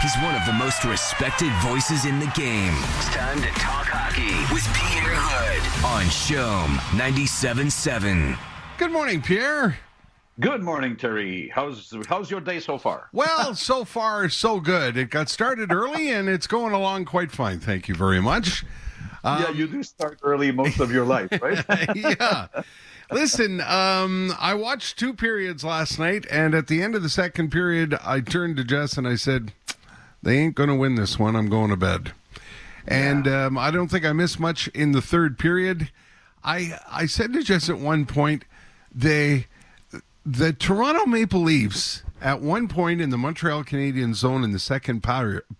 [0.00, 2.72] He's one of the most respected voices in the game.
[2.96, 8.38] It's time to talk hockey with Pierre Houde on CHOM 97.7.
[8.78, 9.76] Good morning, Pierre.
[10.40, 11.50] Good morning, Terry.
[11.54, 13.10] How's how's your day so far?
[13.12, 14.96] Well, so far so good.
[14.96, 17.60] It got started early and it's going along quite fine.
[17.60, 18.64] Thank you very much.
[19.22, 21.62] Um, yeah, you do start early most of your life, right?
[21.94, 22.46] yeah.
[23.12, 27.50] Listen, um, I watched two periods last night, and at the end of the second
[27.50, 29.52] period, I turned to Jess and I said,
[30.22, 31.36] "They ain't going to win this one.
[31.36, 32.12] I'm going to bed."
[32.86, 33.46] And yeah.
[33.46, 35.90] um, I don't think I missed much in the third period.
[36.42, 38.44] I I said to Jess at one point,
[38.94, 39.46] they
[40.24, 45.02] the Toronto Maple Leafs at one point in the Montreal Canadiens zone in the second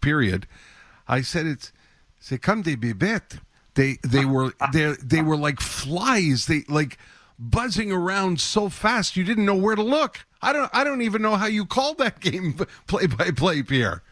[0.01, 0.47] period,
[1.09, 1.73] I said it's
[2.19, 3.41] c'est comme des bébêtes.
[3.75, 6.47] They they were they they were like flies.
[6.47, 6.99] They like
[7.39, 10.27] buzzing around so fast you didn't know where to look.
[10.43, 12.55] I don't I don't even know how you called that game
[12.87, 14.03] play by play, Pierre.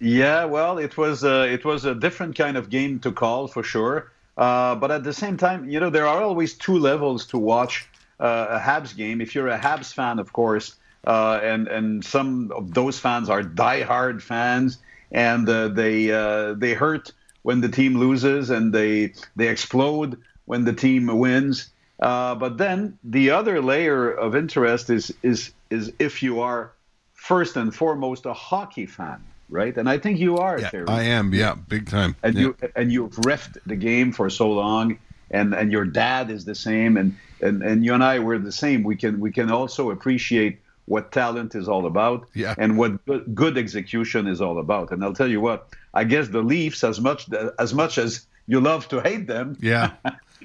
[0.00, 3.62] Yeah, well, it was a, it was a different kind of game to call for
[3.62, 4.12] sure.
[4.36, 7.86] Uh, but at the same time, you know, there are always two levels to watch
[8.18, 9.20] uh, a Habs game.
[9.20, 13.42] If you're a Habs fan, of course, uh, and and some of those fans are
[13.42, 14.78] diehard fans,
[15.12, 20.64] and uh, they uh, they hurt when the team loses, and they they explode when
[20.64, 21.70] the team wins.
[22.00, 26.72] Uh, but then the other layer of interest is is is if you are
[27.12, 29.76] first and foremost a hockey fan, right?
[29.76, 30.58] And I think you are.
[30.58, 30.88] Yeah, Terry.
[30.88, 31.34] I am.
[31.34, 32.16] Yeah, big time.
[32.22, 32.40] And yeah.
[32.40, 34.98] you and you've refed the game for so long,
[35.30, 38.52] and and your dad is the same, and and and you and I were the
[38.52, 38.82] same.
[38.82, 42.52] We can we can also appreciate what talent is all about yeah.
[42.58, 44.90] and what good execution is all about.
[44.90, 47.28] And I'll tell you what, I guess the Leafs, as much
[47.58, 49.92] as much as you love to hate them, yeah,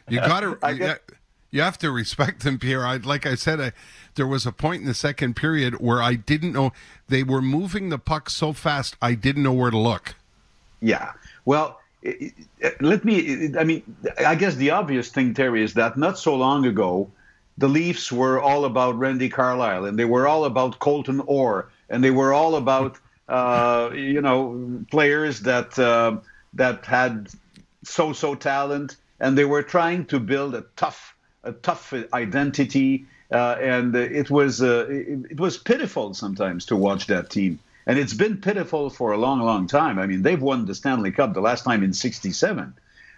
[0.08, 1.00] you got to
[1.56, 2.86] you have to respect them, Pierre.
[2.86, 3.72] I, like I said, I,
[4.16, 6.74] there was a point in the second period where I didn't know
[7.08, 10.16] they were moving the puck so fast, I didn't know where to look.
[10.82, 11.14] Yeah.
[11.46, 13.20] Well, it, it, let me.
[13.20, 13.84] It, I mean,
[14.28, 17.10] I guess the obvious thing, Terry, is that not so long ago,
[17.58, 22.04] the Leafs were all about Randy Carlyle, and they were all about Colton Orr, and
[22.04, 23.00] they were all about
[23.30, 26.18] uh, you know players that uh,
[26.54, 27.30] that had
[27.84, 31.15] so-so talent, and they were trying to build a tough
[31.46, 37.08] a tough identity, uh, and it was uh, it, it, was pitiful sometimes to watch
[37.08, 37.60] that team.
[37.88, 40.00] And it's been pitiful for a long, long time.
[40.00, 42.74] I mean, they've won the Stanley Cup the last time in '67,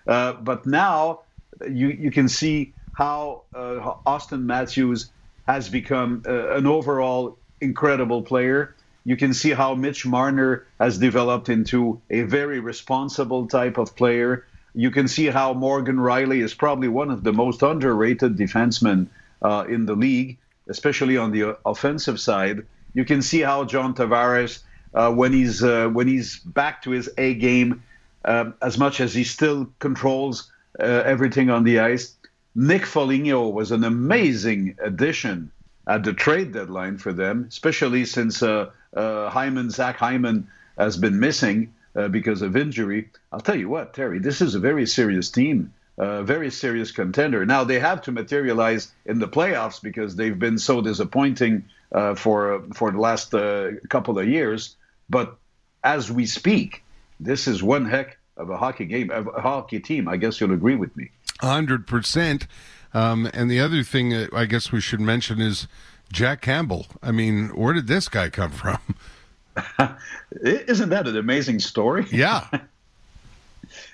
[0.08, 1.22] uh, but now
[1.68, 5.10] you you can see how uh, Auston Matthews
[5.48, 8.76] has become uh, an overall incredible player.
[9.06, 14.46] You can see how Mitch Marner has developed into a very responsible type of player
[14.78, 19.08] you can see how Morgan Rielly is probably one of the most underrated defensemen
[19.42, 20.38] uh, in the league,
[20.70, 22.64] especially on the offensive side.
[22.94, 24.60] You can see how John Tavares,
[24.94, 27.82] uh, when he's uh, when he's back to his A game,
[28.24, 32.16] um, as much as he still controls uh, everything on the ice.
[32.54, 35.50] Nick Foligno was an amazing addition
[35.88, 41.20] at the trade deadline for them, especially since uh, uh, Hyman, Zach Hyman, has been
[41.20, 43.10] missing uh, because of injury.
[43.32, 47.46] I'll tell you what, Terry, this is a very serious team, a very serious contender.
[47.46, 52.64] Now they have to materialize in the playoffs because they've been so disappointing uh, for
[52.74, 54.76] for the last uh, couple of years.
[55.10, 55.38] But
[55.84, 56.84] as we speak,
[57.20, 60.08] this is one heck of a hockey game, a hockey team.
[60.08, 61.10] I guess you'll agree with me.
[61.42, 62.48] hundred percent.
[62.94, 65.68] Um, and the other thing I guess we should mention is
[66.12, 66.88] Jack Campbell.
[67.02, 68.80] I mean, where did this guy come from?
[70.42, 72.06] Isn't that an amazing story?
[72.12, 72.48] Yeah.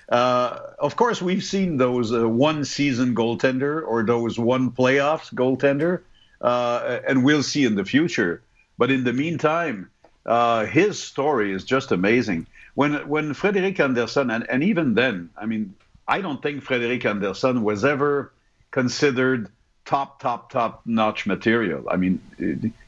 [0.08, 6.00] uh, of course, we've seen those uh, one season goaltender or those one playoffs goaltender,
[6.40, 8.42] uh, and we'll see in the future.
[8.78, 9.90] But in the meantime,
[10.26, 12.46] uh, his story is just amazing.
[12.74, 15.74] When when Frederik Andersen, and, and even then, I mean,
[16.08, 18.32] I don't think Frederik Andersen was ever
[18.70, 19.48] considered
[19.84, 21.84] top, top, top notch material.
[21.90, 22.20] I mean,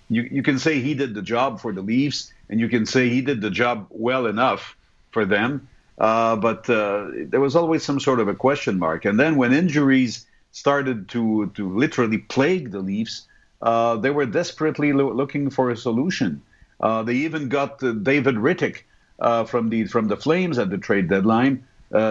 [0.09, 3.09] you, you can say he did the job for the Leafs and you can say
[3.09, 4.77] he did the job well enough
[5.11, 5.69] for them.
[5.99, 9.05] Uh, but uh, there was always some sort of a question mark.
[9.05, 13.27] And then when injuries started to to literally plague the Leafs,
[13.63, 16.43] uh, they were desperately lo- looking for a solution.
[16.81, 18.83] Uh, they even got uh, David Rittich
[19.19, 21.65] uh, from the from the Flames at the trade deadline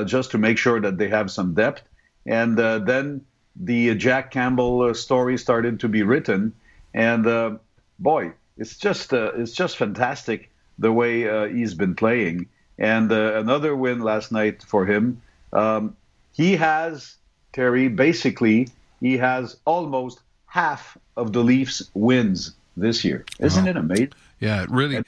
[0.06, 1.84] just to make sure that they have some depth.
[2.26, 3.22] And then
[3.56, 6.54] the Jack Campbell story started to be written,
[6.94, 7.60] and
[8.00, 12.48] boy, it's just uh, it's just fantastic the way uh, he's been playing.
[12.78, 15.22] And uh, another win last night for him.
[15.54, 15.96] Um,
[16.34, 17.16] he has
[17.54, 18.68] Terry basically
[19.00, 23.26] he has almost half of the Leafs wins this year.
[23.40, 24.14] Isn't it amazing?
[24.40, 25.04] Yeah, it really.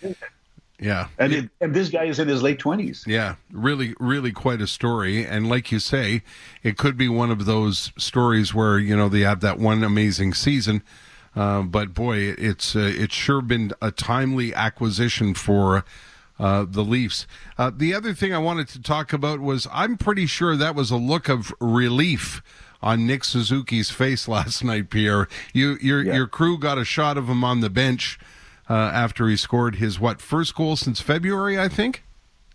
[0.79, 1.07] Yeah.
[1.17, 3.07] And, it, and this guy is in his late 20s.
[3.07, 5.25] Yeah, really, really quite a story.
[5.25, 6.21] And like you say,
[6.63, 10.33] it could be one of those stories where, you know, they have that one amazing
[10.33, 10.83] season.
[11.38, 15.86] Uh, but boy, it's uh, it's sure been a timely acquisition for
[16.39, 17.28] uh, the Leafs.
[17.60, 20.89] Uh, the other thing I wanted to talk about was I'm pretty sure that was
[20.89, 22.42] a look of relief
[22.81, 25.28] on Nick Suzuki's face last night, Pierre.
[25.54, 26.16] You your yeah.
[26.16, 28.18] your crew got a shot of him on the bench
[28.68, 32.04] uh, after he scored his what first goal since February, I think.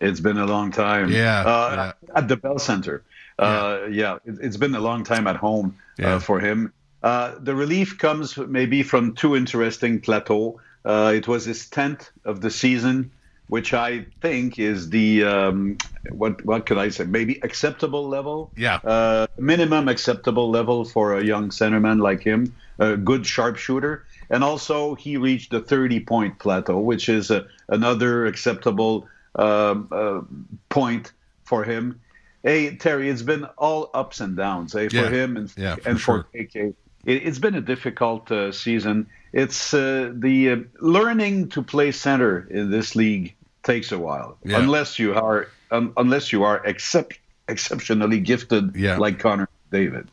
[0.01, 1.13] It's been a long time.
[1.13, 2.17] Yeah, uh, yeah.
[2.19, 3.05] at the Bell Center.
[3.39, 6.73] Uh, yeah, yeah it, has been a long time at home uh, for him.
[7.03, 10.61] Uh, the relief comes maybe from two interesting plateaux.
[10.85, 13.11] Uh, it was his tenth of the season,
[13.49, 15.79] which I think is the um,
[16.11, 17.05] what what could I say?
[17.05, 18.51] Maybe acceptable level.
[18.57, 18.77] Yeah.
[18.77, 24.95] Uh, minimum acceptable level for a young centerman like him, a good sharpshooter, and also
[24.95, 30.21] he reached the 30 point plateau, which is a, another acceptable um, uh,
[30.69, 31.13] point
[31.45, 32.01] for him.
[32.43, 35.11] Hey Terry, it's been all ups and downs, hey, for yeah.
[35.11, 39.07] him and yeah, and for, for KK it, has been a difficult uh, season.
[39.33, 44.59] It's uh, the uh, learning to play center in this league takes a while, yeah.
[44.59, 47.19] unless you are um, unless you are except,
[47.49, 48.99] exceptionally gifted yeah.
[48.99, 50.07] like Connor McDavid.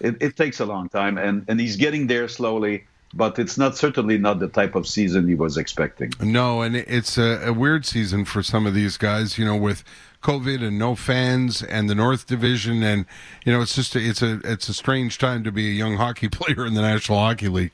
[0.00, 2.84] It, it, takes a long time, and, and he's getting there slowly.
[3.12, 6.12] But it's not certainly not the type of season he was expecting.
[6.20, 9.36] No, and it's a, a weird season for some of these guys.
[9.36, 9.82] You know, with
[10.22, 13.06] COVID and no fans and the North Division, and
[13.44, 15.96] you know, it's just a, it's a it's a strange time to be a young
[16.04, 17.72] hockey player in the National Hockey League.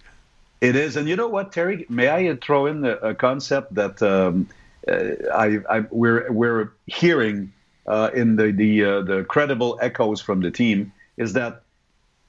[0.60, 1.84] It is, and you know what, Terry?
[1.90, 4.48] May I throw in a, a concept that um,
[4.88, 7.52] uh, I, I, we're we're hearing
[7.86, 11.62] uh, in the the uh, the credible echoes from the team is that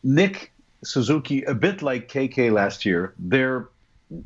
[0.03, 0.51] Nick
[0.83, 3.69] Suzuki, a bit like KK last year, they're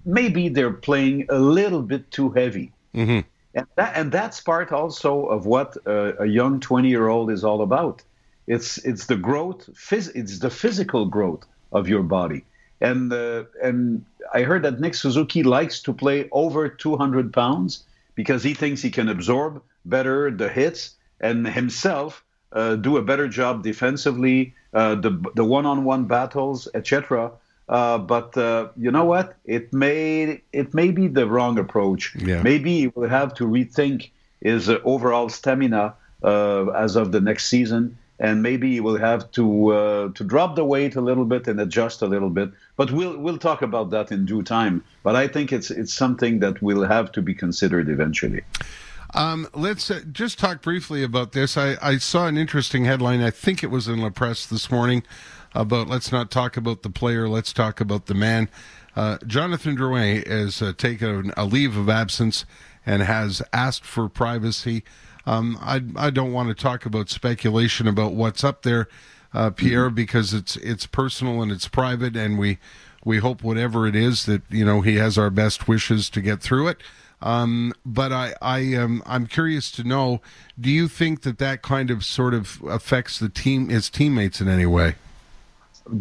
[0.05, 2.71] maybe they're playing a little bit too heavy.
[2.93, 3.27] Mm-hmm.
[3.53, 7.43] And, that, and that's part also of what a, a young 20 year old is
[7.43, 8.03] all about.
[8.47, 12.43] It's, it's the growth, phys- it's the physical growth of your body.
[12.79, 17.83] And, uh, and I heard that Nick Suzuki likes to play over 200 pounds
[18.15, 23.27] because he thinks he can absorb better the hits and himself uh, do a better
[23.27, 27.31] job defensively, uh, the, the one-on-one battles, etc.
[27.71, 29.35] Uh, but uh, you know what?
[29.45, 32.13] It may it may be the wrong approach.
[32.15, 32.41] Yeah.
[32.41, 34.09] Maybe he will have to rethink
[34.41, 39.31] his uh, overall stamina uh, as of the next season, and maybe he will have
[39.31, 42.51] to uh, to drop the weight a little bit and adjust a little bit.
[42.75, 44.83] But we'll we'll talk about that in due time.
[45.01, 48.41] But I think it's it's something that will have to be considered eventually.
[49.13, 51.57] Um, let's uh, just talk briefly about this.
[51.57, 53.21] I, I saw an interesting headline.
[53.21, 55.03] I think it was in La Presse this morning
[55.53, 58.49] about let's not talk about the player, let's talk about the man.
[58.95, 62.45] Uh, Jonathan Drouin has uh, taken a leave of absence
[62.85, 64.83] and has asked for privacy.
[65.25, 68.87] Um, I, I don't want to talk about speculation about what's up there,
[69.33, 69.95] uh, Pierre, mm-hmm.
[69.95, 72.57] because it's it's personal and it's private, and we
[73.05, 76.41] we hope whatever it is that you know he has our best wishes to get
[76.41, 76.81] through it.
[77.21, 80.21] Um, but I, I am I'm curious to know,
[80.59, 84.47] do you think that that kind of sort of affects the team, his teammates in
[84.47, 84.95] any way?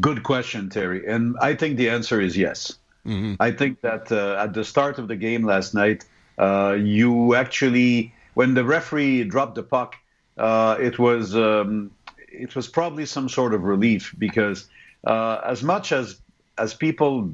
[0.01, 1.07] Good question, Terry.
[1.07, 2.77] And I think the answer is yes.
[3.07, 3.35] Mm-hmm.
[3.41, 6.05] I think that uh, at the start of the game last night,
[6.39, 9.97] uh, you actually, when the referee dropped the puck,
[10.37, 11.91] uh, it was um,
[12.29, 14.69] it was probably some sort of relief because
[15.07, 16.21] uh, as much as
[16.59, 17.31] as people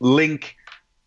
[0.00, 0.56] link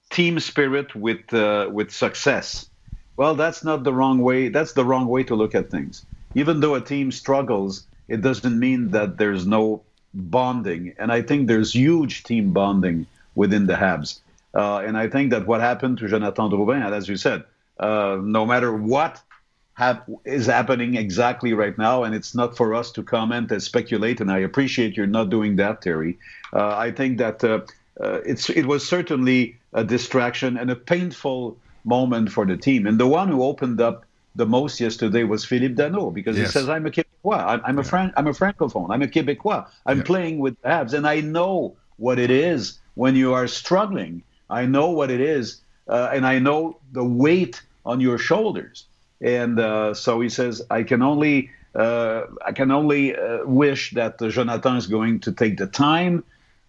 [0.09, 2.69] team spirit with uh, with success,
[3.17, 4.49] well, that's not the wrong way.
[4.49, 6.05] That's the wrong way to look at things.
[6.35, 9.83] Even though a team struggles, it doesn't mean that there's no
[10.13, 14.19] bonding, and I think there's huge team bonding within the Habs.
[14.53, 17.43] Uh, and I think that what happened to Jonathan Drouin, as you said,
[17.79, 19.21] uh, no matter what
[20.25, 24.31] is happening exactly right now, and it's not for us to comment and speculate, and
[24.31, 26.17] I appreciate you're not doing that, Terry.
[26.53, 27.61] Uh, I think that uh,
[28.01, 31.55] uh, it's it was certainly a distraction and a painful
[31.85, 32.87] moment for the team.
[32.87, 34.05] And the one who opened up
[34.35, 36.47] the most yesterday was Philippe Danault because yes.
[36.47, 37.43] he says, "I'm a Québécois.
[37.51, 37.89] I'm, I'm a yeah.
[37.91, 38.87] Fran- I'm a francophone.
[38.93, 39.67] I'm a Québécois.
[39.85, 40.11] I'm yeah.
[40.11, 44.23] playing with Habs, and I know what it is when you are struggling.
[44.49, 48.85] I know what it is, uh, and I know the weight on your shoulders.
[49.21, 54.19] And uh, so he says, I can only uh, I can only uh, wish that
[54.19, 56.23] Jonathan is going to take the time,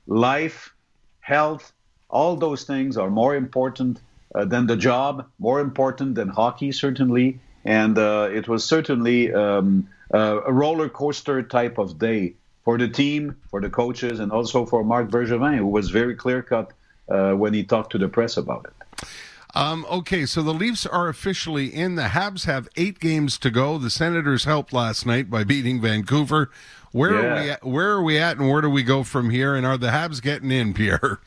[0.07, 0.75] life,
[1.21, 1.73] health,
[2.11, 4.00] all those things are more important
[4.35, 7.41] uh, than the job, more important than hockey, certainly.
[7.65, 12.35] And uh, it was certainly um, uh, a roller coaster type of day
[12.65, 16.43] for the team, for the coaches, and also for Marc Bergevin, who was very clear
[16.43, 16.73] cut
[17.09, 19.07] uh, when he talked to the press about it.
[19.55, 21.95] Um, okay, so the Leafs are officially in.
[21.95, 23.79] The Habs have eight games to go.
[23.79, 26.50] The Senators helped last night by beating Vancouver.
[26.93, 27.19] Where Yeah.
[27.19, 27.50] are we?
[27.50, 29.55] At, where are we at, and where do we go from here?
[29.55, 31.19] And are the Habs getting in, Pierre?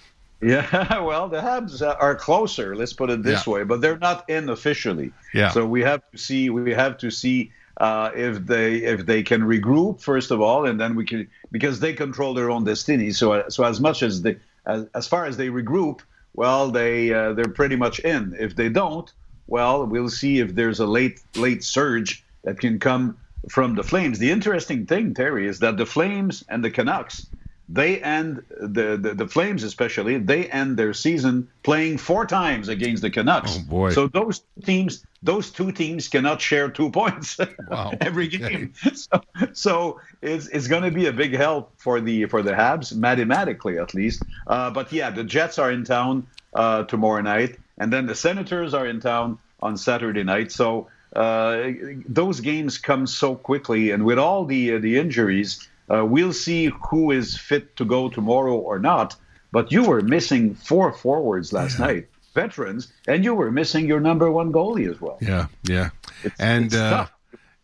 [0.41, 2.75] Yeah, well, the Habs are closer.
[2.75, 3.53] Let's put it this Yeah.
[3.53, 5.13] way, but they're not in officially.
[5.33, 5.49] Yeah.
[5.49, 6.49] So we have to see.
[6.49, 10.79] We have to see uh, if they if they can regroup first of all, and
[10.79, 13.11] then we can because they control their own destiny.
[13.11, 16.01] So so as much as they as, as far as they regroup,
[16.33, 18.35] well, they uh, they're pretty much in.
[18.39, 19.11] If they don't,
[19.47, 23.17] well, we'll see if there's a late late surge that can come
[23.49, 24.19] from the Flames.
[24.19, 27.27] The interesting thing, Terry, is that the Flames and the Canucks
[27.73, 33.01] they end the, the the Flames especially they end their season playing four times against
[33.01, 33.57] the Canucks.
[33.57, 33.91] Oh, boy.
[33.91, 37.93] So those teams those two teams cannot share two points Wow.
[38.01, 38.73] every game.
[38.93, 39.23] So,
[39.53, 43.77] so it's it's going to be a big help for the for the Habs mathematically
[43.77, 44.23] at least.
[44.47, 48.73] Uh, but yeah, the Jets are in town uh, tomorrow night, and then the Senators
[48.73, 50.51] are in town on Saturday night.
[50.51, 51.71] So uh,
[52.07, 56.71] those games come so quickly, and with all the uh, the injuries, uh, we'll see
[56.89, 59.15] who is fit to go tomorrow or not.
[59.51, 64.31] But you were missing four forwards last night, veterans, and you were missing your number
[64.31, 65.17] one goalie as well.
[65.21, 65.89] Yeah, yeah,
[66.23, 67.07] It's, and it's uh,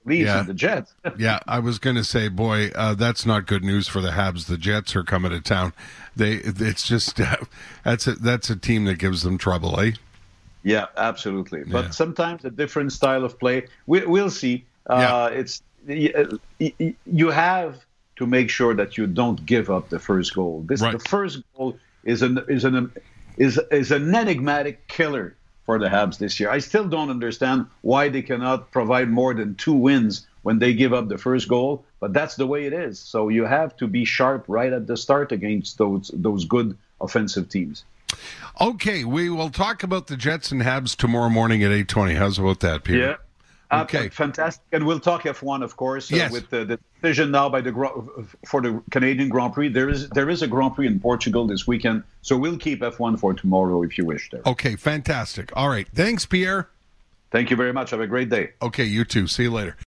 [0.06, 0.40] yeah.
[0.40, 0.94] and the Jets.
[1.18, 1.40] yeah.
[1.48, 4.48] I was going to say, boy, uh, that's not good news for the Habs.
[4.48, 5.72] The Jets are coming to town.
[6.16, 7.38] They, it's just uh,
[7.86, 9.92] that's a that's a team that gives them trouble, eh?
[10.64, 11.64] Yeah, absolutely.
[11.64, 11.92] But Yeah.
[11.92, 13.68] sometimes a different style of play.
[13.86, 14.66] We, we'll see.
[14.90, 16.12] Uh, It's y-
[16.60, 17.86] y- you have
[18.18, 20.64] to make sure that you don't give up the first goal.
[20.68, 20.94] This Right.
[20.94, 22.92] the first goal is an is an
[23.38, 26.50] is is an enigmatic killer for the Habs this year.
[26.50, 30.94] I still don't understand why they cannot provide more than two wins when they give
[30.94, 32.98] up the first goal, but that's the way it is.
[33.00, 37.50] So you have to be sharp right at the start against those those good offensive
[37.50, 37.84] teams.
[38.60, 42.16] Okay, we will talk about the Jets and Habs tomorrow morning at eight twenty.
[42.16, 43.00] How's about that, Peter?
[43.00, 43.16] Yeah.
[43.70, 44.10] Uh, Okay.
[44.10, 44.64] fantastic.
[44.72, 46.32] And we'll talk F1, of course, uh, Yes.
[46.32, 47.72] with the, the decision now by the
[48.46, 49.70] for the Canadian Grand Prix.
[49.70, 53.20] There is there is a Grand Prix in Portugal this weekend, so we'll keep F1
[53.20, 54.30] for tomorrow if you wish.
[54.30, 54.42] There.
[54.46, 55.52] Okay, fantastic.
[55.56, 56.70] All right, thanks, Pierre.
[57.32, 57.92] Thank you very much.
[57.92, 58.52] Have a great day.
[58.62, 59.28] Okay, you too.
[59.28, 59.76] See you later.